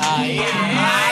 Ahí, 0.00 0.38
ahí, 0.38 1.07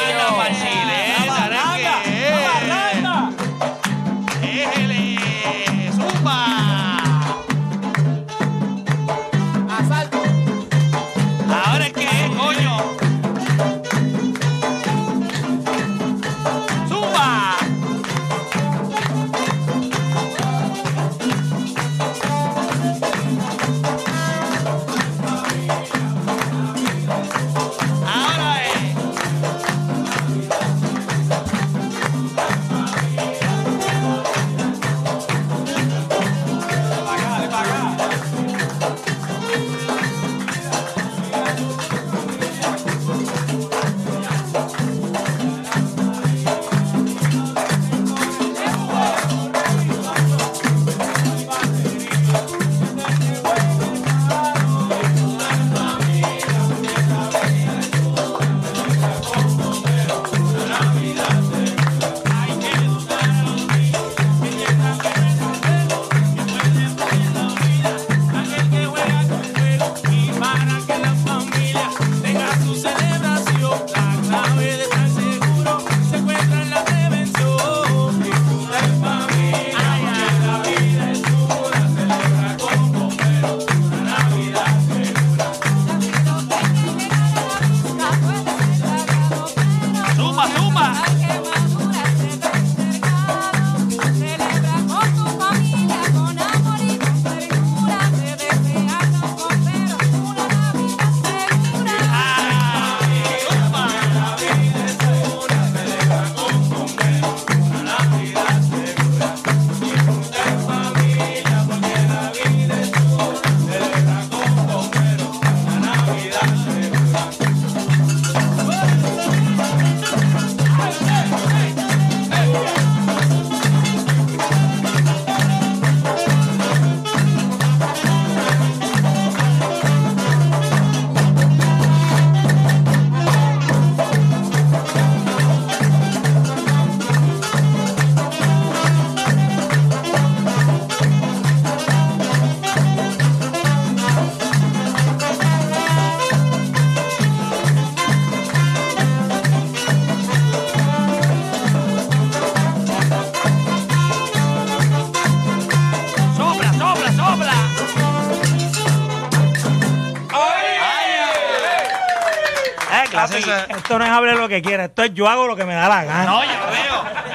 Esto 163.34 163.98
no 163.98 164.04
es 164.04 164.10
hable 164.10 164.34
lo 164.34 164.48
que 164.48 164.62
quiera, 164.62 164.86
esto 164.86 165.02
es 165.02 165.14
yo 165.14 165.28
hago 165.28 165.46
lo 165.46 165.56
que 165.56 165.64
me 165.64 165.74
da 165.74 165.88
la 165.88 166.04
gana. 166.04 166.24
No, 166.24 166.42
yo 166.44 166.50
veo. 166.50 167.26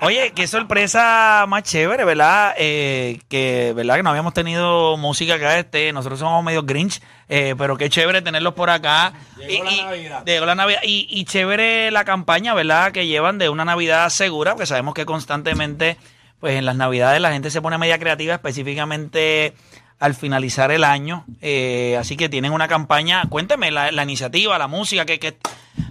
Oye, 0.00 0.32
qué 0.32 0.46
sorpresa 0.46 1.44
más 1.48 1.64
chévere, 1.64 2.04
¿verdad? 2.04 2.54
Eh, 2.56 3.20
que, 3.28 3.72
¿verdad? 3.74 3.96
Que 3.96 4.02
no 4.04 4.10
habíamos 4.10 4.32
tenido 4.32 4.96
música 4.96 5.34
acá, 5.34 5.58
este, 5.58 5.92
nosotros 5.92 6.20
somos 6.20 6.44
medio 6.44 6.62
grinch, 6.62 7.02
eh, 7.28 7.56
pero 7.58 7.76
qué 7.76 7.90
chévere 7.90 8.22
tenerlos 8.22 8.54
por 8.54 8.70
acá. 8.70 9.12
Llegó 9.38 9.64
la 9.64 9.84
Navidad. 9.84 10.22
Llegó 10.24 10.46
la 10.46 10.54
Navidad. 10.54 10.80
Y, 10.84 11.08
y 11.10 11.24
chévere 11.24 11.90
la 11.90 12.04
campaña, 12.04 12.54
¿verdad? 12.54 12.92
Que 12.92 13.08
llevan 13.08 13.38
de 13.38 13.48
una 13.48 13.64
Navidad 13.64 14.08
segura, 14.10 14.52
porque 14.52 14.66
sabemos 14.66 14.94
que 14.94 15.04
constantemente, 15.04 15.96
pues 16.38 16.56
en 16.56 16.64
las 16.64 16.76
Navidades 16.76 17.20
la 17.20 17.32
gente 17.32 17.50
se 17.50 17.60
pone 17.60 17.76
media 17.76 17.98
creativa, 17.98 18.34
específicamente 18.34 19.54
al 19.98 20.14
finalizar 20.14 20.70
el 20.70 20.84
año. 20.84 21.24
Eh, 21.40 21.96
así 21.98 22.16
que 22.16 22.28
tienen 22.28 22.52
una 22.52 22.68
campaña. 22.68 23.22
Cuénteme 23.28 23.70
la, 23.70 23.90
la 23.92 24.02
iniciativa, 24.04 24.56
la 24.58 24.68
música, 24.68 25.04
que, 25.04 25.18
que 25.18 25.36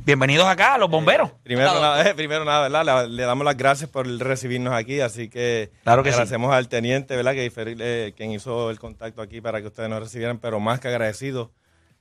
bienvenidos 0.05 0.47
acá 0.47 0.75
a 0.75 0.77
los 0.77 0.89
bomberos. 0.89 1.31
Primero 1.43 1.73
nada, 1.79 2.09
eh, 2.09 2.15
primero 2.15 2.45
nada, 2.45 2.67
¿verdad? 2.69 3.07
Le, 3.07 3.15
le 3.15 3.23
damos 3.23 3.43
las 3.45 3.57
gracias 3.57 3.89
por 3.89 4.07
recibirnos 4.07 4.73
aquí, 4.73 5.01
así 5.01 5.29
que 5.29 5.71
Claro 5.83 6.03
que 6.03 6.09
sí. 6.09 6.13
agradecemos 6.13 6.53
al 6.53 6.67
teniente, 6.69 7.15
¿verdad? 7.15 7.33
Que 7.33 7.51
eh, 7.55 8.13
quien 8.15 8.31
hizo 8.31 8.69
el 8.69 8.79
contacto 8.79 9.21
aquí 9.21 9.41
para 9.41 9.61
que 9.61 9.67
ustedes 9.67 9.89
nos 9.89 9.99
recibieran, 10.01 10.37
pero 10.39 10.59
más 10.59 10.79
que 10.79 10.87
agradecidos. 10.87 11.49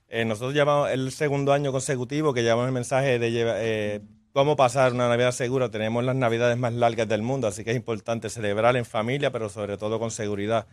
Eh, 0.09 0.23
nosotros 0.23 0.53
llevamos 0.53 0.89
el 0.89 1.11
segundo 1.11 1.51
año 1.51 1.73
consecutivo 1.73 2.33
que 2.33 2.41
llevamos 2.41 2.65
el 2.67 2.71
mensaje 2.71 3.19
de 3.19 3.29
lleva- 3.31 3.55
eh, 3.57 3.99
cómo 4.31 4.55
pasar 4.55 4.93
una 4.93 5.09
Navidad 5.09 5.33
segura. 5.33 5.69
Tenemos 5.69 6.01
las 6.05 6.15
Navidades 6.15 6.57
más 6.57 6.71
largas 6.71 7.09
del 7.09 7.21
mundo, 7.23 7.45
así 7.47 7.65
que 7.65 7.71
es 7.71 7.75
importante 7.75 8.29
celebrar 8.29 8.77
en 8.77 8.85
familia, 8.85 9.31
pero 9.33 9.49
sobre 9.49 9.75
todo 9.77 9.99
con 9.99 10.09
seguridad. 10.11 10.65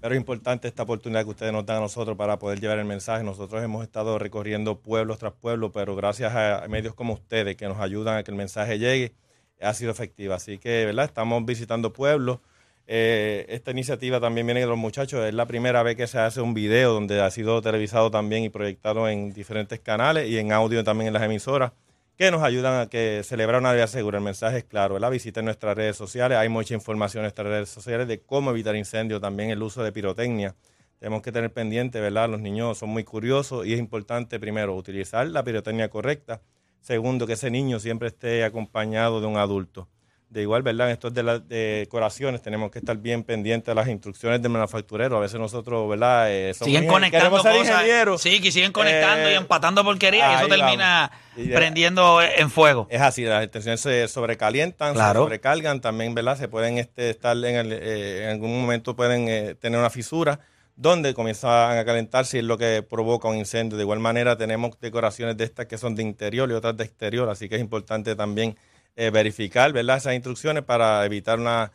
Pero 0.00 0.14
es 0.14 0.18
importante 0.18 0.68
esta 0.68 0.84
oportunidad 0.84 1.24
que 1.24 1.30
ustedes 1.30 1.52
nos 1.52 1.66
dan 1.66 1.78
a 1.78 1.80
nosotros 1.80 2.16
para 2.16 2.38
poder 2.38 2.60
llevar 2.60 2.78
el 2.78 2.84
mensaje. 2.84 3.24
Nosotros 3.24 3.62
hemos 3.62 3.82
estado 3.82 4.18
recorriendo 4.18 4.78
pueblos 4.80 5.18
tras 5.18 5.32
pueblos, 5.32 5.72
pero 5.74 5.96
gracias 5.96 6.34
a 6.34 6.66
medios 6.68 6.94
como 6.94 7.14
ustedes 7.14 7.56
que 7.56 7.66
nos 7.66 7.80
ayudan 7.80 8.16
a 8.16 8.22
que 8.22 8.30
el 8.30 8.36
mensaje 8.36 8.78
llegue, 8.78 9.14
ha 9.60 9.74
sido 9.74 9.90
efectiva. 9.90 10.36
Así 10.36 10.58
que, 10.58 10.84
¿verdad? 10.84 11.06
Estamos 11.06 11.44
visitando 11.44 11.92
pueblos. 11.92 12.38
Eh, 12.86 13.44
esta 13.48 13.72
iniciativa 13.72 14.20
también 14.20 14.46
viene 14.46 14.60
de 14.60 14.66
los 14.66 14.78
muchachos. 14.78 15.24
Es 15.26 15.34
la 15.34 15.46
primera 15.46 15.82
vez 15.82 15.96
que 15.96 16.06
se 16.06 16.18
hace 16.18 16.40
un 16.40 16.54
video 16.54 16.92
donde 16.92 17.20
ha 17.20 17.30
sido 17.30 17.60
televisado 17.60 18.10
también 18.10 18.44
y 18.44 18.50
proyectado 18.50 19.08
en 19.08 19.32
diferentes 19.32 19.80
canales 19.80 20.28
y 20.28 20.38
en 20.38 20.52
audio 20.52 20.84
también 20.84 21.08
en 21.08 21.14
las 21.14 21.22
emisoras. 21.24 21.72
Que 22.18 22.32
nos 22.32 22.42
ayudan 22.42 22.80
a 22.80 22.88
que 22.88 23.22
celebrar 23.22 23.60
una 23.60 23.68
Navidad 23.68 23.86
segura. 23.86 24.18
El 24.18 24.24
mensaje 24.24 24.58
es 24.58 24.64
claro, 24.64 24.94
¿verdad? 24.94 25.12
Visiten 25.12 25.44
nuestras 25.44 25.76
redes 25.76 25.96
sociales, 25.96 26.36
hay 26.36 26.48
mucha 26.48 26.74
información 26.74 27.20
en 27.20 27.26
nuestras 27.26 27.46
redes 27.46 27.68
sociales 27.68 28.08
de 28.08 28.22
cómo 28.22 28.50
evitar 28.50 28.74
incendios, 28.74 29.20
también 29.20 29.50
el 29.50 29.62
uso 29.62 29.84
de 29.84 29.92
pirotecnia. 29.92 30.56
Tenemos 30.98 31.22
que 31.22 31.30
tener 31.30 31.52
pendiente, 31.52 32.00
¿verdad? 32.00 32.28
Los 32.28 32.40
niños 32.40 32.76
son 32.76 32.88
muy 32.88 33.04
curiosos 33.04 33.64
y 33.64 33.72
es 33.72 33.78
importante, 33.78 34.40
primero, 34.40 34.74
utilizar 34.74 35.28
la 35.28 35.44
pirotecnia 35.44 35.90
correcta. 35.90 36.42
Segundo, 36.80 37.24
que 37.24 37.34
ese 37.34 37.52
niño 37.52 37.78
siempre 37.78 38.08
esté 38.08 38.42
acompañado 38.42 39.20
de 39.20 39.28
un 39.28 39.36
adulto. 39.36 39.88
De 40.30 40.42
igual, 40.42 40.62
¿verdad? 40.62 40.88
En 40.88 40.92
estos 40.92 41.14
de 41.14 41.22
las 41.22 41.48
decoraciones 41.48 42.42
tenemos 42.42 42.70
que 42.70 42.80
estar 42.80 42.96
bien 42.98 43.22
pendientes 43.24 43.66
de 43.66 43.74
las 43.74 43.88
instrucciones 43.88 44.42
del 44.42 44.52
manufacturero. 44.52 45.16
A 45.16 45.20
veces 45.20 45.40
nosotros, 45.40 45.88
¿verdad? 45.88 46.30
Eh, 46.30 46.52
somos 46.52 46.66
Siguen 46.66 46.86
conectando 46.86 47.30
cosas. 47.30 47.56
ingenieros. 47.56 48.20
Sí, 48.20 48.38
que 48.42 48.52
siguen 48.52 48.70
conectando 48.72 49.26
Eh, 49.28 49.32
y 49.32 49.36
empatando 49.36 49.82
porquería 49.84 50.32
y 50.32 50.36
eso 50.36 50.48
termina 50.48 51.10
vamos. 51.34 51.54
Prendiendo 51.54 52.20
en 52.20 52.50
fuego. 52.50 52.86
Es 52.90 53.00
así, 53.00 53.22
las 53.24 53.42
extensiones 53.42 53.80
se 53.80 54.06
sobrecalientan, 54.08 54.92
Claro. 54.92 55.20
se 55.20 55.24
sobrecargan, 55.24 55.80
también, 55.80 56.14
¿verdad? 56.14 56.36
Se 56.36 56.48
pueden 56.48 56.76
este, 56.76 57.08
estar 57.08 57.34
en, 57.36 57.56
el, 57.56 57.72
eh, 57.72 58.24
en 58.24 58.30
algún 58.30 58.60
momento 58.60 58.94
pueden 58.94 59.28
eh, 59.28 59.54
tener 59.54 59.78
una 59.80 59.88
fisura 59.88 60.40
donde 60.76 61.14
comienzan 61.14 61.78
a 61.78 61.84
calentarse 61.86 62.36
y 62.36 62.40
es 62.40 62.44
lo 62.46 62.58
que 62.58 62.82
provoca 62.82 63.28
un 63.28 63.36
incendio. 63.38 63.78
De 63.78 63.82
igual 63.84 63.98
manera 63.98 64.36
tenemos 64.36 64.78
decoraciones 64.78 65.36
de 65.38 65.44
estas 65.44 65.66
que 65.66 65.78
son 65.78 65.94
de 65.94 66.02
interior 66.02 66.50
y 66.50 66.52
otras 66.52 66.76
de 66.76 66.84
exterior, 66.84 67.30
así 67.30 67.48
que 67.48 67.54
es 67.56 67.60
importante 67.62 68.14
también 68.14 68.56
eh, 69.00 69.10
verificar, 69.10 69.72
¿verdad? 69.72 69.98
Esas 69.98 70.14
instrucciones 70.14 70.64
para 70.64 71.04
evitar 71.06 71.38
una, 71.38 71.70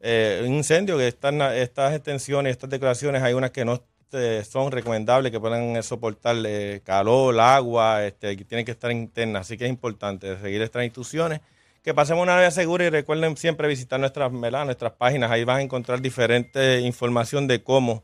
eh, 0.00 0.42
un 0.42 0.54
incendio, 0.54 0.96
que 0.96 1.06
estas, 1.06 1.34
estas 1.52 1.92
extensiones, 1.94 2.52
estas 2.52 2.70
decoraciones, 2.70 3.22
hay 3.22 3.34
unas 3.34 3.50
que 3.50 3.66
no 3.66 3.82
eh, 4.12 4.42
son 4.50 4.72
recomendables, 4.72 5.30
que 5.30 5.38
puedan 5.38 5.82
soportar 5.82 6.34
calor, 6.82 7.38
agua, 7.38 8.06
este, 8.06 8.38
que 8.38 8.46
tienen 8.46 8.64
que 8.64 8.72
estar 8.72 8.90
internas, 8.90 9.42
así 9.42 9.58
que 9.58 9.64
es 9.64 9.70
importante 9.70 10.40
seguir 10.40 10.62
estas 10.62 10.82
instrucciones. 10.84 11.42
Que 11.82 11.92
pasemos 11.92 12.22
una 12.22 12.36
Navidad 12.36 12.52
segura 12.52 12.86
y 12.86 12.88
recuerden 12.88 13.36
siempre 13.36 13.68
visitar 13.68 14.00
nuestras, 14.00 14.32
nuestras 14.32 14.92
páginas, 14.92 15.30
ahí 15.30 15.44
van 15.44 15.58
a 15.58 15.62
encontrar 15.62 16.00
diferente 16.00 16.80
información 16.80 17.46
de 17.48 17.62
cómo 17.62 18.02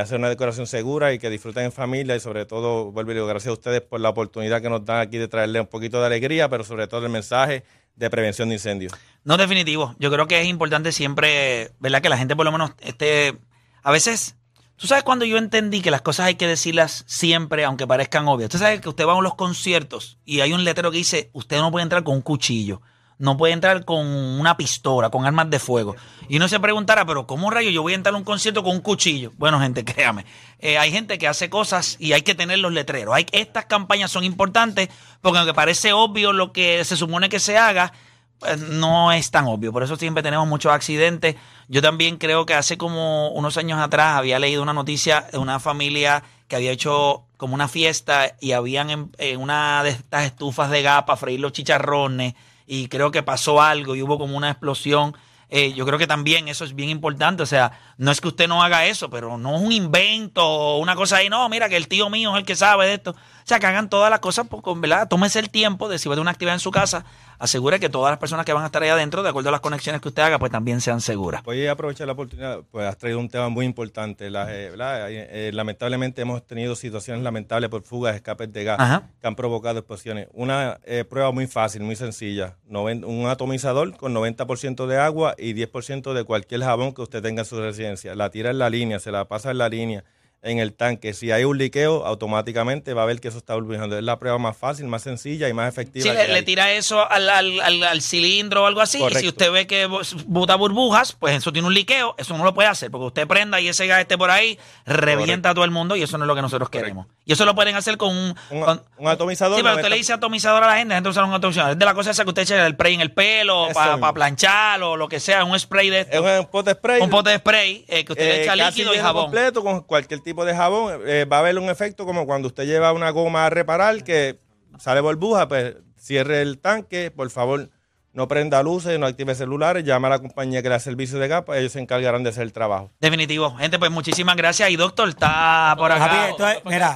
hacer 0.00 0.18
una 0.18 0.28
decoración 0.28 0.66
segura 0.66 1.12
y 1.14 1.20
que 1.20 1.30
disfruten 1.30 1.66
en 1.66 1.72
familia 1.72 2.16
y 2.16 2.20
sobre 2.20 2.46
todo, 2.46 2.90
vuelvo 2.90 3.12
y 3.12 3.14
digo, 3.14 3.26
gracias 3.28 3.50
a 3.50 3.52
ustedes 3.52 3.80
por 3.80 4.00
la 4.00 4.08
oportunidad 4.08 4.60
que 4.60 4.68
nos 4.68 4.84
dan 4.84 4.98
aquí 5.00 5.18
de 5.18 5.28
traerles 5.28 5.62
un 5.62 5.68
poquito 5.68 6.00
de 6.00 6.06
alegría, 6.06 6.48
pero 6.48 6.64
sobre 6.64 6.88
todo 6.88 7.06
el 7.06 7.12
mensaje 7.12 7.62
de 7.96 8.10
prevención 8.10 8.48
de 8.48 8.56
incendios. 8.56 8.92
No, 9.24 9.36
definitivo. 9.36 9.94
Yo 9.98 10.10
creo 10.10 10.26
que 10.26 10.40
es 10.40 10.48
importante 10.48 10.92
siempre, 10.92 11.72
¿verdad? 11.78 12.02
Que 12.02 12.08
la 12.08 12.16
gente 12.16 12.36
por 12.36 12.44
lo 12.44 12.52
menos 12.52 12.72
esté. 12.80 13.38
A 13.82 13.92
veces, 13.92 14.36
tú 14.76 14.86
sabes 14.86 15.04
cuando 15.04 15.24
yo 15.24 15.38
entendí 15.38 15.80
que 15.80 15.90
las 15.90 16.02
cosas 16.02 16.26
hay 16.26 16.34
que 16.34 16.46
decirlas 16.46 17.04
siempre, 17.06 17.64
aunque 17.64 17.86
parezcan 17.86 18.26
obvias. 18.28 18.50
Tú 18.50 18.58
sabes 18.58 18.80
que 18.80 18.88
usted 18.88 19.06
va 19.06 19.16
a 19.16 19.22
los 19.22 19.34
conciertos 19.34 20.18
y 20.24 20.40
hay 20.40 20.52
un 20.52 20.64
letrero 20.64 20.90
que 20.90 20.98
dice: 20.98 21.30
Usted 21.32 21.58
no 21.58 21.70
puede 21.70 21.84
entrar 21.84 22.02
con 22.02 22.16
un 22.16 22.22
cuchillo. 22.22 22.82
No 23.22 23.36
puede 23.36 23.52
entrar 23.52 23.84
con 23.84 24.04
una 24.04 24.56
pistola, 24.56 25.08
con 25.08 25.24
armas 25.24 25.48
de 25.48 25.60
fuego. 25.60 25.94
Y 26.28 26.38
uno 26.38 26.48
se 26.48 26.58
preguntará, 26.58 27.06
pero 27.06 27.24
¿cómo 27.24 27.50
rayo 27.50 27.70
yo 27.70 27.80
voy 27.80 27.92
a 27.92 27.94
entrar 27.94 28.16
a 28.16 28.18
un 28.18 28.24
concierto 28.24 28.64
con 28.64 28.72
un 28.72 28.80
cuchillo? 28.80 29.30
Bueno, 29.38 29.60
gente, 29.60 29.84
créame. 29.86 30.26
eh, 30.58 30.76
hay 30.76 30.90
gente 30.90 31.18
que 31.18 31.28
hace 31.28 31.48
cosas 31.48 31.94
y 32.00 32.14
hay 32.14 32.22
que 32.22 32.34
tener 32.34 32.58
los 32.58 32.72
letreros. 32.72 33.14
Hay, 33.14 33.26
estas 33.30 33.66
campañas 33.66 34.10
son 34.10 34.24
importantes 34.24 34.88
porque 35.20 35.38
aunque 35.38 35.54
parece 35.54 35.92
obvio 35.92 36.32
lo 36.32 36.52
que 36.52 36.84
se 36.84 36.96
supone 36.96 37.28
que 37.28 37.38
se 37.38 37.56
haga, 37.56 37.92
pues, 38.40 38.58
no 38.58 39.12
es 39.12 39.30
tan 39.30 39.44
obvio. 39.44 39.72
Por 39.72 39.84
eso 39.84 39.94
siempre 39.94 40.24
tenemos 40.24 40.48
muchos 40.48 40.72
accidentes. 40.72 41.36
Yo 41.68 41.80
también 41.80 42.16
creo 42.16 42.44
que 42.44 42.54
hace 42.54 42.76
como 42.76 43.28
unos 43.28 43.56
años 43.56 43.78
atrás 43.78 44.16
había 44.16 44.40
leído 44.40 44.64
una 44.64 44.72
noticia 44.72 45.28
de 45.30 45.38
una 45.38 45.60
familia 45.60 46.24
que 46.48 46.56
había 46.56 46.72
hecho 46.72 47.22
como 47.36 47.54
una 47.54 47.68
fiesta 47.68 48.34
y 48.40 48.50
habían 48.50 48.90
en, 48.90 49.12
en 49.18 49.40
una 49.40 49.84
de 49.84 49.90
estas 49.90 50.24
estufas 50.24 50.70
de 50.70 50.82
gas 50.82 51.04
para 51.04 51.16
freír 51.16 51.38
los 51.38 51.52
chicharrones 51.52 52.34
y 52.66 52.88
creo 52.88 53.10
que 53.10 53.22
pasó 53.22 53.60
algo 53.60 53.94
y 53.94 54.02
hubo 54.02 54.18
como 54.18 54.36
una 54.36 54.50
explosión. 54.50 55.16
Eh, 55.48 55.74
yo 55.74 55.84
creo 55.84 55.98
que 55.98 56.06
también 56.06 56.48
eso 56.48 56.64
es 56.64 56.74
bien 56.74 56.88
importante. 56.88 57.42
O 57.42 57.46
sea, 57.46 57.72
no 57.98 58.10
es 58.10 58.20
que 58.20 58.28
usted 58.28 58.48
no 58.48 58.62
haga 58.62 58.86
eso, 58.86 59.10
pero 59.10 59.36
no 59.36 59.56
es 59.56 59.62
un 59.62 59.72
invento 59.72 60.46
o 60.46 60.78
una 60.78 60.94
cosa 60.94 61.16
ahí. 61.16 61.28
No, 61.28 61.48
mira 61.48 61.68
que 61.68 61.76
el 61.76 61.88
tío 61.88 62.08
mío 62.08 62.32
es 62.32 62.38
el 62.38 62.46
que 62.46 62.56
sabe 62.56 62.86
de 62.86 62.94
esto. 62.94 63.14
O 63.42 63.46
sea, 63.46 63.58
que 63.58 63.66
hagan 63.66 63.88
todas 63.90 64.08
las 64.10 64.20
cosas, 64.20 64.46
pues, 64.48 64.62
con, 64.62 64.80
¿verdad? 64.80 65.08
Tómese 65.08 65.38
el 65.40 65.50
tiempo 65.50 65.88
de 65.88 65.98
si 65.98 66.08
va 66.08 66.14
a 66.14 66.16
tener 66.16 66.22
una 66.22 66.30
actividad 66.30 66.54
en 66.54 66.60
su 66.60 66.70
casa, 66.70 67.04
asegure 67.38 67.80
que 67.80 67.88
todas 67.88 68.12
las 68.12 68.18
personas 68.18 68.46
que 68.46 68.52
van 68.52 68.62
a 68.62 68.66
estar 68.66 68.82
ahí 68.82 68.88
adentro, 68.88 69.22
de 69.22 69.28
acuerdo 69.30 69.48
a 69.48 69.52
las 69.52 69.60
conexiones 69.60 70.00
que 70.00 70.08
usted 70.08 70.22
haga, 70.22 70.38
pues 70.38 70.52
también 70.52 70.80
sean 70.80 71.00
seguras. 71.00 71.42
Voy 71.42 71.66
a 71.66 71.72
aprovechar 71.72 72.06
la 72.06 72.12
oportunidad, 72.12 72.60
pues 72.70 72.86
has 72.86 72.96
traído 72.96 73.18
un 73.18 73.28
tema 73.28 73.48
muy 73.48 73.66
importante. 73.66 74.30
La- 74.30 74.46
eh. 74.54 74.72
Eh, 74.72 75.28
eh, 75.48 75.50
lamentablemente 75.52 76.22
hemos 76.22 76.46
tenido 76.46 76.76
situaciones 76.76 77.22
lamentables 77.24 77.68
por 77.68 77.82
fugas, 77.82 78.14
escapes 78.14 78.52
de 78.52 78.64
gas 78.64 78.78
Ajá. 78.78 79.02
que 79.20 79.26
han 79.26 79.34
provocado 79.34 79.78
explosiones. 79.80 80.28
Una 80.32 80.78
eh, 80.84 81.04
prueba 81.04 81.32
muy 81.32 81.46
fácil, 81.48 81.82
muy 81.82 81.96
sencilla. 81.96 82.56
Noven- 82.68 83.04
un 83.04 83.26
atomizador 83.28 83.96
con 83.96 84.14
90% 84.14 84.86
de 84.86 84.98
agua 84.98 85.34
y 85.36 85.52
10% 85.54 86.12
de 86.14 86.24
cualquier 86.24 86.62
jabón 86.62 86.94
que 86.94 87.02
usted 87.02 87.22
tenga 87.22 87.42
en 87.42 87.46
su 87.46 87.60
residencia. 87.60 88.14
La 88.14 88.30
tira 88.30 88.50
en 88.50 88.58
la 88.58 88.70
línea, 88.70 89.00
se 89.00 89.10
la 89.10 89.24
pasa 89.26 89.50
en 89.50 89.58
la 89.58 89.68
línea, 89.68 90.04
en 90.44 90.58
el 90.58 90.72
tanque. 90.74 91.14
Si 91.14 91.30
hay 91.30 91.44
un 91.44 91.56
liqueo, 91.56 92.04
automáticamente 92.04 92.94
va 92.94 93.04
a 93.04 93.06
ver 93.06 93.20
que 93.20 93.28
eso 93.28 93.38
está 93.38 93.54
burbujeando. 93.54 93.96
Es 93.96 94.02
la 94.02 94.18
prueba 94.18 94.38
más 94.38 94.56
fácil, 94.56 94.86
más 94.86 95.02
sencilla 95.02 95.48
y 95.48 95.52
más 95.52 95.68
efectiva. 95.68 96.02
Si 96.02 96.10
que 96.10 96.28
le, 96.32 96.42
tira 96.42 96.72
eso 96.72 97.08
al, 97.08 97.28
al- 97.30 97.60
al- 97.60 97.82
al 97.84 98.02
cilindro 98.02 98.64
o 98.64 98.66
algo 98.66 98.80
así, 98.80 99.02
y 99.02 99.14
si 99.14 99.28
usted 99.28 99.52
ve 99.52 99.66
que 99.68 99.86
bota 100.26 100.56
burbujas, 100.56 101.12
pues 101.12 101.36
eso 101.36 101.52
tiene 101.52 101.68
un 101.68 101.74
liqueo, 101.74 102.14
eso 102.18 102.36
no 102.36 102.42
lo 102.44 102.54
puede 102.54 102.68
hacer, 102.68 102.90
porque 102.90 103.06
usted 103.06 103.26
prenda 103.28 103.60
y 103.60 103.68
ese 103.68 103.86
gas 103.86 104.00
esté 104.00 104.18
por 104.18 104.30
ahí, 104.30 104.58
revienta 104.84 105.50
a 105.50 105.54
todo 105.54 105.64
el 105.64 105.70
mundo 105.70 105.94
y 105.96 106.02
eso 106.02 106.18
no 106.18 106.24
es 106.24 106.28
lo 106.28 106.34
que 106.34 106.42
nosotros 106.42 106.68
queremos. 106.70 107.06
Y 107.24 107.32
eso 107.34 107.44
lo 107.44 107.54
pueden 107.54 107.76
hacer 107.76 107.96
con 107.96 108.10
un... 108.16 108.34
Un- 108.50 108.62
con- 108.62 108.82
un 108.98 109.08
atomizador, 109.08 109.56
Sí, 109.56 109.62
pero 109.62 109.74
usted 109.74 109.82
90. 109.82 109.88
le 109.90 109.96
dice 109.96 110.12
atomizador 110.12 110.64
a 110.64 110.66
la 110.68 110.76
gente, 110.76 110.94
entonces 110.96 111.22
un 111.22 111.32
atomizador. 111.32 111.72
Es 111.72 111.78
de 111.78 111.84
la 111.84 111.94
cosa 111.94 112.10
esa 112.10 112.24
que 112.24 112.30
usted 112.30 112.42
echa 112.42 112.66
el 112.66 112.72
spray 112.74 112.94
en 112.94 113.00
el 113.00 113.12
pelo, 113.12 113.68
para 113.72 113.96
mismo. 113.96 114.12
planchar 114.14 114.82
o 114.82 114.96
lo 114.96 115.08
que 115.08 115.20
sea, 115.20 115.44
un 115.44 115.58
spray 115.58 115.88
de 115.90 116.00
esto. 116.00 116.28
Es 116.28 116.40
un 116.40 116.46
pote 116.46 116.72
spray. 116.72 117.00
un 117.00 117.10
pote 117.10 117.30
de 117.30 117.38
spray 117.38 117.84
eh, 117.88 118.04
que 118.04 118.12
usted 118.12 118.24
le 118.24 118.36
Eh, 118.40 118.42
echa 118.42 118.56
líquido 118.56 118.92
y 118.94 118.98
jabón. 118.98 119.24
completo 119.24 119.62
con 119.62 119.82
cualquier 119.82 120.20
tipo 120.20 120.31
de 120.44 120.54
jabón. 120.56 121.00
eh, 121.06 121.24
va 121.24 121.36
a 121.36 121.40
haber 121.40 121.58
un 121.58 121.68
efecto 121.70 122.04
como 122.06 122.26
cuando 122.26 122.48
usted 122.48 122.64
lleva 122.64 122.92
una 122.92 123.10
goma 123.10 123.46
a 123.46 123.50
reparar 123.50 124.02
que 124.04 124.38
sale 124.78 125.00
burbuja, 125.00 125.46
pues 125.48 125.76
cierre 125.98 126.42
el 126.42 126.58
tanque, 126.58 127.10
por 127.10 127.30
favor. 127.30 127.68
No 128.14 128.28
prenda 128.28 128.62
luces, 128.62 128.98
no 128.98 129.06
active 129.06 129.34
celulares, 129.34 129.84
llama 129.84 130.08
a 130.08 130.10
la 130.10 130.18
compañía 130.18 130.60
que 130.62 130.68
le 130.68 130.74
da 130.74 130.78
servicio 130.80 131.18
de 131.18 131.28
gas, 131.28 131.44
pues 131.46 131.60
ellos 131.60 131.72
se 131.72 131.80
encargarán 131.80 132.22
de 132.22 132.28
hacer 132.28 132.42
el 132.42 132.52
trabajo. 132.52 132.90
Definitivo. 133.00 133.56
Gente, 133.56 133.78
pues 133.78 133.90
muchísimas 133.90 134.36
gracias. 134.36 134.68
Y 134.68 134.76
doctor, 134.76 135.08
está 135.08 135.74
por 135.78 135.90
acá. 135.90 136.06
Papi, 136.08 136.30
esto 136.30 136.46
es- 136.48 136.54
¿Por 136.60 136.72
qué 136.72 136.76
mira? 136.76 136.94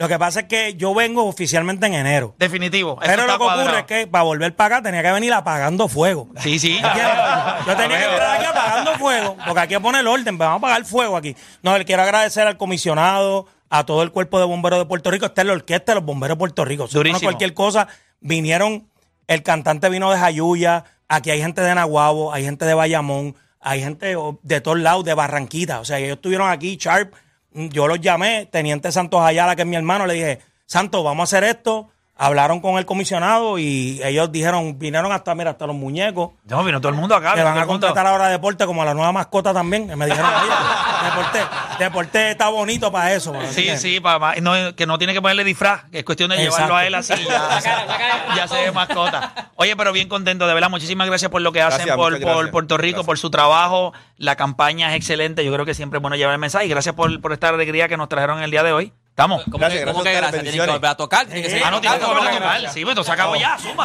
Lo 0.00 0.08
que 0.08 0.18
pasa 0.18 0.40
es 0.40 0.46
que 0.46 0.74
yo 0.74 0.94
vengo 0.94 1.26
oficialmente 1.26 1.86
en 1.86 1.92
enero. 1.94 2.34
Definitivo. 2.38 2.92
Eso 2.92 3.00
Pero 3.02 3.22
está 3.22 3.32
lo 3.34 3.38
que 3.38 3.44
ocurre 3.44 3.54
cuadrado. 3.56 3.78
es 3.78 3.84
que 3.84 4.06
para 4.06 4.24
volver 4.24 4.56
para 4.56 4.76
acá 4.76 4.84
tenía 4.84 5.02
que 5.02 5.12
venir 5.12 5.32
apagando 5.34 5.88
fuego. 5.88 6.28
Sí, 6.38 6.58
sí. 6.58 6.80
Yo 6.80 7.76
tenía 7.76 7.98
que 7.98 8.04
estar 8.04 8.36
aquí 8.36 8.46
apagando 8.46 8.92
fuego, 8.98 9.36
porque 9.46 9.60
aquí 9.60 9.78
pone 9.78 10.00
el 10.00 10.06
orden, 10.06 10.38
vamos 10.38 10.54
a 10.54 10.58
apagar 10.58 10.84
fuego 10.86 11.18
aquí. 11.18 11.36
No, 11.62 11.76
le 11.76 11.84
quiero 11.84 12.02
agradecer 12.02 12.46
al 12.46 12.56
comisionado, 12.56 13.46
a 13.68 13.84
todo 13.84 14.02
el 14.02 14.10
cuerpo 14.10 14.38
de 14.38 14.46
bomberos 14.46 14.78
de 14.78 14.86
Puerto 14.86 15.10
Rico, 15.10 15.26
esta 15.26 15.42
es 15.42 15.46
la 15.46 15.52
orquesta 15.52 15.92
de 15.92 15.96
los 15.96 16.04
bomberos 16.04 16.36
de 16.36 16.38
Puerto 16.38 16.64
Rico. 16.64 16.88
Si 16.88 16.94
no 16.94 17.00
Durísimo. 17.00 17.20
cualquier 17.20 17.52
cosa, 17.54 17.86
vinieron, 18.20 18.88
el 19.26 19.42
cantante 19.42 19.88
vino 19.90 20.10
de 20.10 20.18
Jayuya, 20.18 20.84
aquí 21.08 21.30
hay 21.30 21.40
gente 21.40 21.60
de 21.60 21.74
Nahuabo, 21.74 22.32
hay 22.32 22.42
gente 22.44 22.64
de 22.64 22.74
Bayamón, 22.74 23.36
hay 23.60 23.82
gente 23.82 24.16
de 24.42 24.60
todos 24.62 24.78
lados, 24.78 25.04
de 25.04 25.12
Barranquita. 25.14 25.78
O 25.80 25.84
sea, 25.84 25.98
ellos 25.98 26.16
estuvieron 26.16 26.50
aquí, 26.50 26.76
Sharp, 26.80 27.12
yo 27.52 27.88
los 27.88 28.00
llamé, 28.00 28.46
Teniente 28.46 28.92
Santos 28.92 29.20
Ayala, 29.20 29.56
que 29.56 29.62
es 29.62 29.68
mi 29.68 29.76
hermano, 29.76 30.06
le 30.06 30.14
dije, 30.14 30.38
Santos, 30.66 31.02
vamos 31.04 31.20
a 31.20 31.36
hacer 31.36 31.48
esto. 31.48 31.90
Hablaron 32.22 32.60
con 32.60 32.76
el 32.76 32.84
comisionado 32.84 33.58
y 33.58 33.98
ellos 34.04 34.30
dijeron, 34.30 34.78
vinieron 34.78 35.10
hasta, 35.10 35.34
mira, 35.34 35.52
hasta 35.52 35.66
los 35.66 35.74
muñecos. 35.74 36.32
No, 36.44 36.62
vino 36.62 36.78
todo 36.78 36.90
el 36.90 36.94
mundo 36.98 37.14
acá. 37.14 37.32
Que 37.34 37.42
van 37.42 37.56
a 37.56 37.64
contratar 37.64 38.06
ahora 38.06 38.26
a 38.26 38.28
Deporte 38.28 38.66
como 38.66 38.82
a 38.82 38.84
la 38.84 38.92
nueva 38.92 39.10
mascota 39.10 39.54
también. 39.54 39.90
Y 39.90 39.96
me 39.96 40.04
dijeron, 40.04 40.30
oye, 40.30 40.50
Deporte, 41.06 41.38
Deporte 41.78 42.30
está 42.32 42.48
bonito 42.50 42.92
para 42.92 43.14
eso. 43.14 43.32
Sí, 43.52 43.74
sí, 43.78 44.00
pa- 44.00 44.20
pa- 44.20 44.34
no, 44.36 44.52
que 44.76 44.84
no 44.84 44.98
tiene 44.98 45.14
que 45.14 45.22
ponerle 45.22 45.44
disfraz, 45.44 45.84
que 45.90 46.00
es 46.00 46.04
cuestión 46.04 46.28
de 46.28 46.36
Exacto. 46.36 46.56
llevarlo 46.56 46.76
a 46.76 46.86
él 46.86 46.94
así. 46.94 47.14
Ya, 47.26 47.42
La 47.48 47.62
cara, 47.62 47.86
la 47.86 47.96
cara. 47.96 48.24
ya 48.36 48.46
se 48.48 48.54
ve 48.56 48.70
mascota. 48.72 49.50
Oye, 49.56 49.74
pero 49.74 49.90
bien 49.92 50.08
contento, 50.08 50.46
de 50.46 50.52
verdad. 50.52 50.68
Muchísimas 50.68 51.06
gracias 51.06 51.30
por 51.30 51.40
lo 51.40 51.52
que 51.52 51.62
hacen 51.62 51.78
Gracias, 51.86 51.96
por, 51.96 52.12
por 52.12 52.20
gracias. 52.20 52.50
Puerto 52.50 52.76
Rico, 52.76 52.96
Gracias. 52.96 53.06
por 53.06 53.18
su 53.18 53.30
trabajo. 53.30 53.94
La 54.18 54.36
campaña 54.36 54.90
es 54.90 54.96
excelente. 54.96 55.42
Yo 55.42 55.52
creo 55.54 55.64
que 55.64 55.72
siempre 55.72 55.96
es 55.96 56.02
bueno 56.02 56.16
llevar 56.16 56.34
el 56.34 56.40
mensaje. 56.40 56.66
Y 56.66 56.68
gracias 56.68 56.94
por, 56.94 57.18
por 57.22 57.32
esta 57.32 57.48
alegría 57.48 57.88
que 57.88 57.96
nos 57.96 58.10
trajeron 58.10 58.42
el 58.42 58.50
día 58.50 58.62
de 58.62 58.72
hoy. 58.72 58.92
¿Estamos? 59.20 59.44
¿Cómo 59.44 59.58
Gracias, 59.58 59.80
que, 59.80 59.84
gracias 59.84 59.92
cómo 59.92 60.04
que 60.04 60.12
gracias? 60.14 60.42
Tienen 60.44 60.60
que 60.64 60.72
volver 60.72 60.90
a 60.90 60.94
tocar. 60.94 61.26
Tienen 61.26 61.42
que 61.42 61.50
seguir 61.50 61.64
Ah, 61.66 61.70
no, 61.70 61.80
tiene 61.82 61.98
que 61.98 62.04
volver 62.06 62.26
a 62.26 62.32
tocar. 62.32 62.72
Sí, 62.72 62.84
pues 62.86 63.04
se 63.04 63.12
acabó 63.12 63.36
ya, 63.36 63.58
suma. 63.58 63.84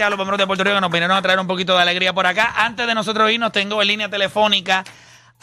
Gracias 0.00 0.06
a 0.06 0.10
los 0.10 0.18
bomberos 0.18 0.38
de 0.38 0.46
Puerto 0.46 0.64
Rico 0.64 0.76
que 0.76 0.80
nos 0.80 0.90
vinieron 0.90 1.14
a 1.14 1.20
traer 1.20 1.38
un 1.38 1.46
poquito 1.46 1.76
de 1.76 1.82
alegría 1.82 2.14
por 2.14 2.26
acá. 2.26 2.54
Antes 2.56 2.86
de 2.86 2.94
nosotros 2.94 3.30
irnos, 3.30 3.52
tengo 3.52 3.82
en 3.82 3.88
línea 3.88 4.08
telefónica 4.08 4.82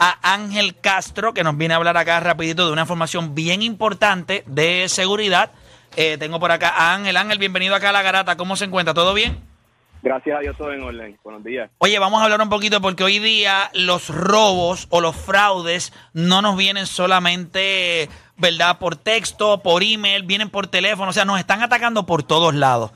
a 0.00 0.34
Ángel 0.34 0.74
Castro, 0.80 1.32
que 1.32 1.44
nos 1.44 1.56
viene 1.56 1.74
a 1.74 1.76
hablar 1.76 1.96
acá 1.96 2.18
rapidito 2.18 2.66
de 2.66 2.72
una 2.72 2.80
información 2.82 3.36
bien 3.36 3.62
importante 3.62 4.42
de 4.46 4.88
seguridad. 4.88 5.52
Eh, 5.94 6.18
tengo 6.18 6.40
por 6.40 6.50
acá 6.50 6.70
a 6.70 6.92
Ángel. 6.92 7.16
Ángel, 7.16 7.38
bienvenido 7.38 7.76
acá 7.76 7.90
a 7.90 7.92
La 7.92 8.02
Garata. 8.02 8.36
¿Cómo 8.36 8.56
se 8.56 8.64
encuentra? 8.64 8.94
¿Todo 8.94 9.14
bien? 9.14 9.38
Gracias 10.02 10.36
a 10.36 10.40
Dios 10.40 10.56
todo 10.56 10.72
en 10.72 10.82
orden. 10.82 11.16
Buenos 11.22 11.44
días. 11.44 11.70
Oye, 11.78 11.96
vamos 12.00 12.20
a 12.20 12.24
hablar 12.24 12.40
un 12.40 12.48
poquito 12.48 12.80
porque 12.80 13.04
hoy 13.04 13.20
día 13.20 13.70
los 13.74 14.08
robos 14.08 14.88
o 14.90 15.00
los 15.00 15.14
fraudes 15.14 15.92
no 16.14 16.42
nos 16.42 16.56
vienen 16.56 16.86
solamente, 16.86 18.08
¿verdad? 18.36 18.80
Por 18.80 18.96
texto, 18.96 19.62
por 19.62 19.84
email, 19.84 20.24
vienen 20.24 20.50
por 20.50 20.66
teléfono, 20.66 21.10
o 21.10 21.12
sea, 21.12 21.24
nos 21.24 21.38
están 21.38 21.62
atacando 21.62 22.06
por 22.06 22.24
todos 22.24 22.56
lados. 22.56 22.90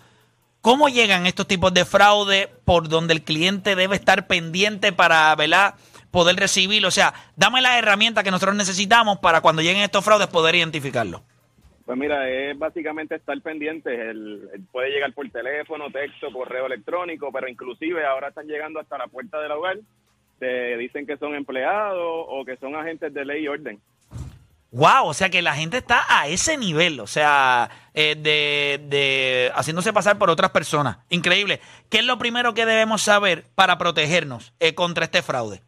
¿Cómo 0.63 0.89
llegan 0.89 1.27
estos 1.27 1.49
tipos 1.49 1.75
de 1.75 1.85
fraude 1.85 2.49
por 2.65 2.89
donde 2.89 3.15
el 3.15 3.23
cliente 3.23 3.75
debe 3.75 3.97
estar 3.97 4.29
pendiente 4.29 4.93
para, 4.93 5.35
¿verdad? 5.35 5.75
Poder 6.13 6.37
recibirlo. 6.37 6.87
O 6.87 6.93
sea, 6.93 7.13
dame 7.35 7.61
las 7.61 7.79
herramientas 7.79 8.23
que 8.23 8.31
nosotros 8.31 8.55
necesitamos 8.55 9.19
para 9.19 9.41
cuando 9.41 9.61
lleguen 9.61 9.83
estos 9.83 10.05
fraudes 10.05 10.29
poder 10.29 10.55
identificarlo. 10.55 11.25
Pues 11.85 11.99
mira, 11.99 12.31
es 12.31 12.57
básicamente 12.57 13.17
estar 13.17 13.41
pendiente. 13.41 13.93
El, 13.93 14.49
el 14.55 14.63
puede 14.71 14.91
llegar 14.91 15.13
por 15.15 15.29
teléfono, 15.31 15.91
texto, 15.91 16.31
correo 16.33 16.67
electrónico, 16.67 17.33
pero 17.33 17.49
inclusive 17.49 18.07
ahora 18.07 18.29
están 18.29 18.47
llegando 18.47 18.79
hasta 18.79 18.97
la 18.99 19.09
puerta 19.09 19.41
del 19.41 19.51
hogar. 19.51 19.79
Te 20.39 20.77
dicen 20.77 21.09
que 21.09 21.17
son 21.17 21.35
empleados 21.35 22.01
o 22.29 22.45
que 22.45 22.57
son 22.59 22.77
agentes 22.77 23.13
de 23.13 23.25
ley 23.25 23.43
y 23.43 23.49
orden. 23.49 23.81
Wow, 24.73 25.05
o 25.05 25.15
sea 25.15 25.29
que 25.29 25.43
la 25.43 25.55
gente 25.55 25.77
está 25.77 26.03
a 26.09 26.29
ese 26.29 26.57
nivel, 26.57 26.99
o 27.01 27.07
sea, 27.07 27.69
eh, 27.93 28.17
de, 28.17 28.81
de 28.89 29.53
haciéndose 29.55 29.93
pasar 29.93 30.17
por 30.17 30.31
otras 30.31 30.51
personas. 30.51 30.97
Increíble. 31.11 31.61
¿Qué 31.91 31.99
es 31.99 32.07
lo 32.07 32.17
primero 32.17 32.55
que 32.55 32.65
debemos 32.65 33.03
saber 33.03 33.45
para 33.55 33.77
protegernos 33.77 34.55
eh, 34.61 34.75
contra 34.75 35.05
este 35.05 35.21
fraude? 35.21 35.61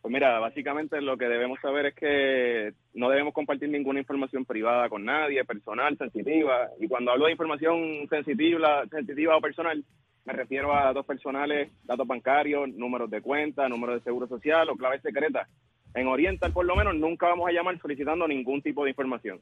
Pues 0.00 0.10
mira, 0.10 0.38
básicamente 0.38 1.02
lo 1.02 1.18
que 1.18 1.28
debemos 1.28 1.60
saber 1.60 1.86
es 1.86 1.94
que 1.94 2.72
no 2.94 3.10
debemos 3.10 3.34
compartir 3.34 3.68
ninguna 3.68 4.00
información 4.00 4.46
privada 4.46 4.88
con 4.88 5.04
nadie, 5.04 5.44
personal, 5.44 5.96
sensitiva. 5.98 6.70
Y 6.80 6.88
cuando 6.88 7.12
hablo 7.12 7.26
de 7.26 7.32
información 7.32 8.08
sensitiva, 8.08 8.84
sensitiva 8.90 9.36
o 9.36 9.40
personal, 9.42 9.84
me 10.24 10.32
refiero 10.32 10.74
a 10.74 10.86
datos 10.86 11.04
personales, 11.04 11.70
datos 11.84 12.06
bancarios, 12.06 12.70
números 12.70 13.10
de 13.10 13.20
cuenta, 13.20 13.68
números 13.68 13.96
de 13.96 14.04
seguro 14.04 14.26
social 14.26 14.70
o 14.70 14.76
claves 14.76 15.02
secretas. 15.02 15.46
En 15.94 16.08
Oriental, 16.08 16.52
por 16.52 16.64
lo 16.64 16.76
menos, 16.76 16.94
nunca 16.94 17.26
vamos 17.26 17.48
a 17.48 17.52
llamar 17.52 17.78
solicitando 17.80 18.26
ningún 18.26 18.62
tipo 18.62 18.84
de 18.84 18.90
información. 18.90 19.40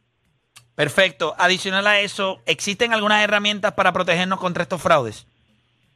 Perfecto. 0.75 1.35
Adicional 1.39 1.87
a 1.87 2.01
eso, 2.01 2.41
¿existen 2.47 2.93
algunas 2.93 3.23
herramientas 3.23 3.75
para 3.75 3.93
protegernos 3.93 4.41
contra 4.41 4.63
estos 4.63 4.81
fraudes? 4.81 5.27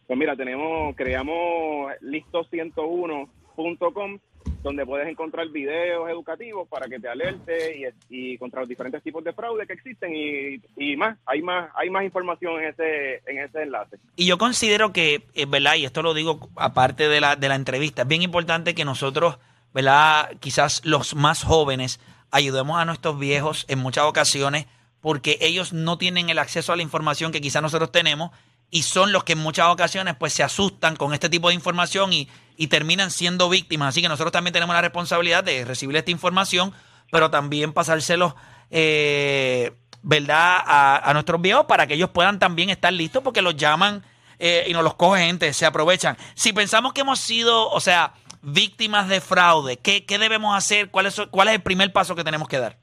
Pues 0.07 0.19
mira, 0.19 0.37
tenemos, 0.37 0.95
creamos 0.95 1.91
listo101.com, 2.03 4.19
donde 4.63 4.85
puedes 4.85 5.09
encontrar 5.09 5.49
videos 5.49 6.11
educativos 6.11 6.69
para 6.69 6.87
que 6.87 7.01
te 7.01 7.09
alerte 7.09 7.79
y, 7.79 7.87
y 8.11 8.37
contra 8.37 8.61
los 8.61 8.69
diferentes 8.69 9.03
tipos 9.03 9.25
de 9.25 9.33
fraude 9.33 9.67
que 9.67 9.73
existen 9.73 10.15
y, 10.15 10.61
y 10.77 10.97
más, 10.97 11.17
hay 11.25 11.41
más, 11.41 11.71
hay 11.75 11.89
más 11.89 12.05
información 12.05 12.61
en 12.61 12.69
ese, 12.69 13.23
en 13.27 13.39
ese 13.39 13.63
enlace. 13.63 13.97
Y 14.17 14.27
yo 14.27 14.37
considero 14.37 14.93
que, 14.93 15.23
eh, 15.35 15.47
¿verdad? 15.49 15.77
Y 15.77 15.87
esto 15.87 16.03
lo 16.03 16.13
digo 16.13 16.51
aparte 16.57 17.09
de 17.09 17.23
la, 17.23 17.37
de 17.37 17.49
la 17.49 17.55
entrevista, 17.55 18.03
es 18.03 18.09
bien 18.09 18.21
importante 18.21 18.75
que 18.75 18.85
nosotros, 18.85 19.39
¿verdad? 19.75 20.31
Quizás 20.41 20.81
los 20.85 21.15
más 21.15 21.43
jóvenes 21.43 22.01
ayudemos 22.31 22.81
a 22.81 22.85
nuestros 22.85 23.19
viejos 23.19 23.67
en 23.69 23.81
muchas 23.81 24.05
ocasiones 24.05 24.67
porque 25.01 25.37
ellos 25.43 25.75
no 25.75 25.99
tienen 25.99 26.31
el 26.31 26.39
acceso 26.39 26.73
a 26.73 26.77
la 26.77 26.83
información 26.83 27.33
que 27.33 27.41
quizás 27.41 27.61
nosotros 27.61 27.93
tenemos 27.93 28.31
y 28.71 28.85
son 28.85 29.13
los 29.13 29.25
que 29.25 29.35
en 29.35 29.41
muchas 29.41 29.67
ocasiones 29.67 30.17
pues 30.19 30.33
se 30.33 30.43
asustan 30.43 30.97
con 30.97 31.13
este 31.13 31.29
tipo 31.29 31.49
de 31.49 31.55
información 31.55 32.13
y, 32.13 32.29
y 32.57 32.69
terminan 32.69 33.11
siendo 33.11 33.49
víctimas. 33.49 33.91
Así 33.91 34.01
que 34.01 34.09
nosotros 34.09 34.33
también 34.33 34.53
tenemos 34.53 34.75
la 34.75 34.81
responsabilidad 34.81 35.45
de 35.45 35.65
recibir 35.65 35.95
esta 35.97 36.11
información, 36.11 36.73
pero 37.11 37.31
también 37.31 37.73
pasárselos, 37.73 38.35
eh, 38.71 39.73
¿verdad?, 40.03 40.57
a, 40.65 41.11
a 41.11 41.13
nuestros 41.13 41.41
viejos 41.43 41.67
para 41.67 41.87
que 41.87 41.95
ellos 41.95 42.11
puedan 42.11 42.39
también 42.39 42.71
estar 42.71 42.93
listos 42.93 43.23
porque 43.23 43.43
los 43.43 43.57
llaman 43.57 44.03
eh, 44.39 44.65
y 44.67 44.73
nos 44.73 44.83
los 44.83 44.95
coge 44.95 45.27
gente, 45.27 45.53
se 45.53 45.67
aprovechan. 45.67 46.17
Si 46.35 46.53
pensamos 46.53 46.93
que 46.93 47.03
hemos 47.03 47.21
sido, 47.21 47.71
o 47.71 47.81
sea, 47.81 48.15
víctimas 48.45 49.09
de 49.09 49.21
fraude, 49.21 49.77
¿qué, 49.77 50.05
qué 50.05 50.19
debemos 50.19 50.57
hacer? 50.57 50.91
¿Cuál 50.91 51.07
es, 51.07 51.21
¿Cuál 51.31 51.49
es 51.49 51.55
el 51.55 51.63
primer 51.63 51.93
paso 51.93 52.15
que 52.15 52.25
tenemos 52.25 52.49
que 52.49 52.59
dar? 52.59 52.77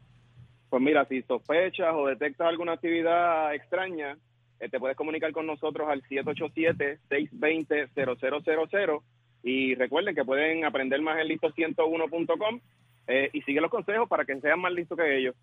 Pues 0.69 0.81
mira, 0.81 1.05
si 1.05 1.21
sospechas 1.23 1.93
o 1.93 2.07
detectas 2.07 2.47
alguna 2.47 2.73
actividad 2.73 3.53
extraña, 3.53 4.17
eh, 4.59 4.69
te 4.69 4.79
puedes 4.79 4.95
comunicar 4.95 5.31
con 5.31 5.45
nosotros 5.45 5.87
al 5.89 6.01
787-620-0000 6.03 9.01
y 9.43 9.75
recuerden 9.75 10.15
que 10.15 10.23
pueden 10.23 10.65
aprender 10.65 11.01
más 11.01 11.19
en 11.19 11.27
listo101.com 11.27 12.61
eh, 13.11 13.29
y 13.33 13.41
sigue 13.41 13.59
los 13.59 13.69
consejos 13.69 14.07
para 14.07 14.23
que 14.25 14.39
sean 14.39 14.59
más 14.59 14.71
listos 14.71 14.97
que 14.97 15.17
ellos. 15.17 15.35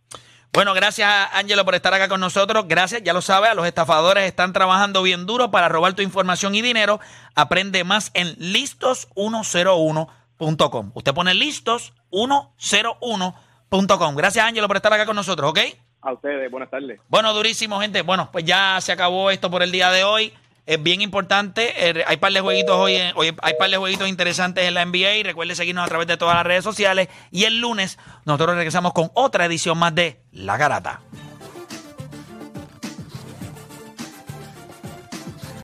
Bueno, 0.53 0.75
gracias 0.75 1.09
Ángelo 1.33 1.65
por 1.65 1.75
estar 1.75 1.93
acá 1.93 2.09
con 2.09 2.21
nosotros. 2.21 2.67
Gracias, 2.67 3.03
ya 3.03 3.13
lo 3.13 3.21
sabes, 3.21 3.55
los 3.55 3.67
estafadores 3.67 4.25
están 4.25 4.53
trabajando 4.53 5.03
bien 5.03 5.27
duro 5.27 5.51
para 5.51 5.69
robar 5.69 5.95
tu 5.95 6.03
información 6.03 6.55
y 6.55 6.63
dinero. 6.63 7.01
Aprende 7.35 7.85
más 7.85 8.11
en 8.15 8.29
listos101.com. 8.37 10.93
Usted 10.95 11.15
pone 11.15 11.35
listos101.com. 11.35 14.17
Gracias 14.17 14.45
Ángelo 14.45 14.67
por 14.67 14.77
estar 14.77 14.93
acá 14.93 15.05
con 15.05 15.17
nosotros, 15.17 15.51
¿ok? 15.51 15.59
A 16.01 16.13
ustedes, 16.13 16.51
buenas 16.51 16.71
tardes. 16.71 17.01
Bueno, 17.09 17.35
durísimo, 17.35 17.81
gente. 17.81 18.03
Bueno, 18.03 18.31
pues 18.33 18.45
ya 18.45 18.81
se 18.81 18.93
acabó 18.93 19.31
esto 19.31 19.51
por 19.51 19.63
el 19.63 19.73
día 19.73 19.91
de 19.91 20.05
hoy. 20.05 20.33
Es 20.69 20.83
bien 20.83 21.01
importante. 21.01 21.73
eh, 21.89 22.05
hay 22.07 22.19
par 22.19 22.31
de 22.31 22.41
jueguitos 22.41 22.77
hoy, 22.77 22.95
en- 22.97 23.13
hoy 23.17 23.35
hay 23.41 23.55
par 23.59 23.71
de 23.71 23.79
jueguitos 23.79 24.07
interesantes 24.07 24.65
en 24.65 24.75
la 24.75 24.83
NBA. 24.85 25.23
Recuerde 25.25 25.55
seguirnos 25.55 25.83
a 25.83 25.89
través 25.89 26.07
de 26.07 26.19
todas 26.19 26.35
las 26.35 26.45
redes 26.45 26.63
sociales. 26.63 27.09
Y 27.31 27.45
el 27.45 27.59
lunes 27.59 27.99
nosotros 28.27 28.55
regresamos 28.55 28.93
con 28.93 29.11
otra 29.15 29.47
edición 29.47 29.79
más 29.79 29.95
de 29.95 30.21
La 30.31 30.59
Garata. 30.59 31.01